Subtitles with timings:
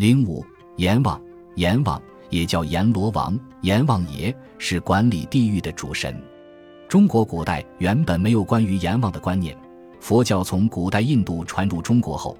[0.00, 0.42] 零五，
[0.76, 1.20] 阎王，
[1.56, 2.00] 阎王
[2.30, 6.18] 也叫阎罗王、阎王爷，是管理地狱的主神。
[6.88, 9.54] 中国古代原本没有关于阎王的观念，
[10.00, 12.34] 佛教从古代印度传入中国后，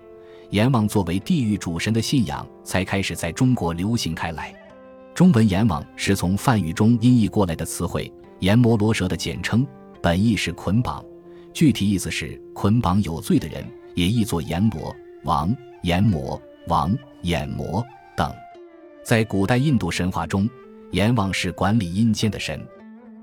[0.49, 4.55] 阎王作为地狱主神的信仰才开始在中国流行开来。
[5.15, 9.67] 中文“阎王”是从梵语中音译过来的词汇，阎摩罗蛇的简称，
[10.01, 11.05] 本意是捆绑，
[11.53, 13.63] 具体意思是捆绑有罪的人，
[13.95, 16.41] 也译作阎罗王、阎魔。
[16.71, 17.85] 王、眼魔
[18.17, 18.33] 等，
[19.05, 20.49] 在古代印度神话中，
[20.93, 22.65] 阎王是管理阴间的神。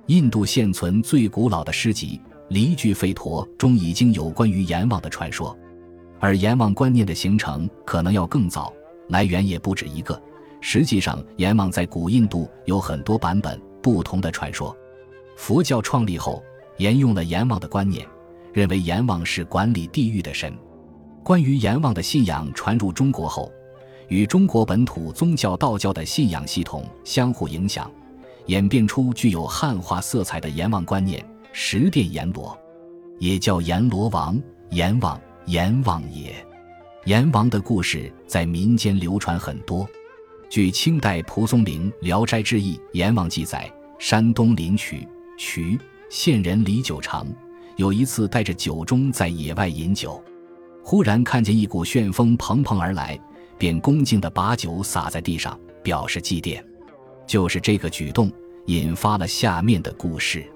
[0.08, 2.20] 印度现存最古老的诗集
[2.50, 5.58] 《离句吠陀》中已经有关于阎王的传说，
[6.20, 8.74] 而阎王观念的形成可能要更早，
[9.08, 10.22] 来源也不止一个。
[10.60, 14.76] 实际上，阎王在古印度有很多版本不同的传说。
[15.38, 16.44] 佛教创立后，
[16.80, 18.05] 沿用了阎王的观念，
[18.52, 20.54] 认为阎王是管理地狱的神。
[21.27, 23.52] 关于阎王的信仰传入中国后，
[24.08, 27.91] 与中国本土宗教道教的信仰系统相互影响，
[28.46, 31.21] 演变出具有汉化色彩的阎王观念——
[31.52, 32.57] 十殿阎罗，
[33.20, 36.34] 也叫阎罗王、阎王、阎王爷。
[37.04, 39.85] 阎王的故事在民间流传很多。
[40.49, 45.05] 据清代蒲松龄《聊斋志异·阎王》记载，山东临朐
[45.37, 45.77] 渠
[46.09, 47.27] 县人李九常
[47.76, 50.24] 有一次带着酒盅在野外饮酒。
[50.90, 53.20] 忽然看见一股旋风蓬蓬而来，
[53.57, 56.63] 便恭敬地把酒洒在地上，表示祭奠。
[57.26, 58.32] 就是这个举动
[58.68, 60.49] 引发了下面的故事。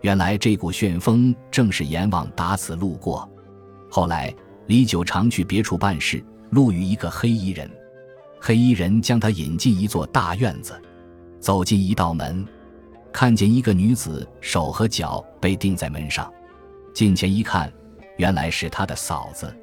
[0.00, 3.30] 原来这股旋风正是阎王打此路过。
[3.90, 4.34] 后来
[4.66, 7.70] 李九常去别处办事，路遇一个黑衣人，
[8.40, 10.72] 黑衣人将他引进一座大院子，
[11.38, 12.42] 走进一道门，
[13.12, 16.32] 看见一个女子手和脚被钉在门上，
[16.94, 17.70] 近前一看，
[18.16, 19.54] 原来是他的嫂子。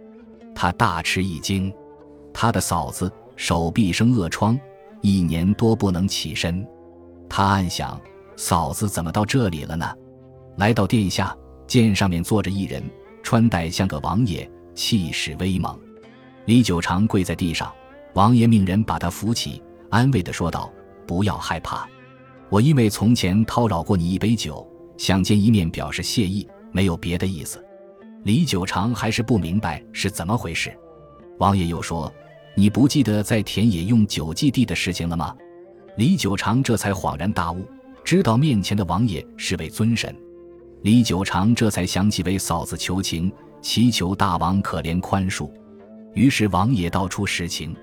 [0.64, 1.69] 他大吃一惊，
[2.33, 4.58] 他的嫂子手臂生恶疮，
[5.02, 6.66] 一年多不能起身。
[7.28, 8.00] 他暗想：
[8.38, 9.94] 嫂子怎么到这里了呢？
[10.56, 11.36] 来到殿下，
[11.68, 12.81] 见上面坐着一人，
[13.22, 15.78] 穿戴像个王爷，气势威猛。
[16.46, 17.69] 李九常跪在地上，
[18.13, 20.72] 王爷命人把他扶起，安慰地说道
[21.06, 21.85] ：“不要害怕，
[22.47, 24.66] 我因为从前叨扰过你一杯酒，
[24.97, 27.62] 想见一面表示谢意，没有别的意思。”
[28.23, 30.73] 李九长还是不明白是怎么回事，
[31.39, 32.11] 王爷又说
[32.56, 35.35] ：“你不记得在田野用酒祭地的事情了吗？”
[35.97, 37.67] 李九长这才恍然大悟，
[38.03, 40.16] 知道面前的王爷是位尊神。
[40.83, 43.31] 李九长这才想起为嫂子求情，
[43.62, 45.51] 祈求大王可怜宽恕。
[46.13, 47.75] 于是王爷道出实情：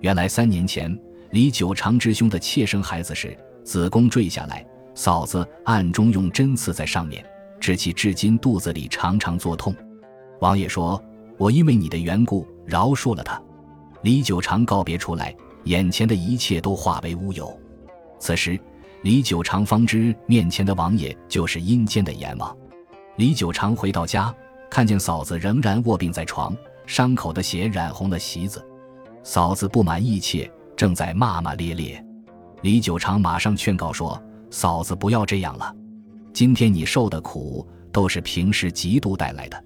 [0.00, 0.98] 原来三年前，
[1.30, 7.22] 李九长之兄的妾生孩子时，子宫坠下来，嫂子暗中用针刺在上面。
[7.64, 9.74] 使其至今肚子里常常作痛。
[10.40, 11.02] 王爷说
[11.38, 13.40] ：“我因为你的缘故饶恕了他。”
[14.04, 17.58] 李九常告别出来，眼前的一切都化为乌有。
[18.18, 18.60] 此时，
[19.00, 22.54] 李九常方知面前的王爷就是阴间的阎王。
[23.16, 24.30] 李九常回到家，
[24.68, 26.54] 看见嫂子仍然卧病在床，
[26.84, 28.62] 伤口的血染红了席子。
[29.22, 32.04] 嫂子不满意切，正在骂骂咧咧。
[32.60, 34.22] 李九常马上劝告说
[34.52, 35.74] ：“嫂子不要这样了。”
[36.34, 39.64] 今天你受的苦都是平时嫉妒带来的。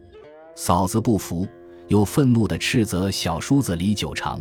[0.54, 1.48] 嫂子不服，
[1.86, 4.38] 又愤怒地斥责小叔子李九长。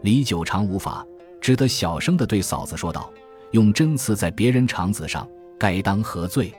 [0.00, 1.06] 李九长无法，
[1.40, 3.08] 只得小声地对嫂子说道
[3.52, 6.52] ：“用针刺在别人肠子上，该当何罪？”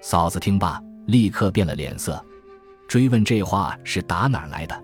[0.00, 2.24] 嫂子听罢，立刻变了脸色，
[2.88, 4.82] 追问这话是打哪儿来的。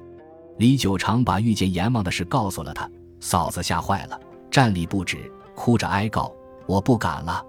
[0.58, 2.86] 李九长把遇见阎王的事告诉了他，
[3.18, 4.20] 嫂子吓坏了，
[4.50, 6.30] 站立不止，哭着哀告
[6.68, 7.42] ：“我不敢了。”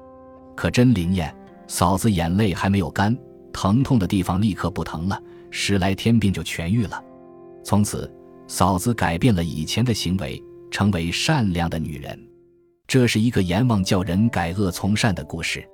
[0.56, 1.36] 可真灵验。
[1.68, 3.18] 嫂子眼泪还没有干，
[3.52, 7.04] 疼痛的地方立刻不疼了，十来天病就痊愈了。
[7.64, 8.12] 从此，
[8.48, 12.20] 嫂子改变了以前的行为，成为善良的女人。
[12.88, 15.68] 这是一个阎王叫人改恶从善的故事。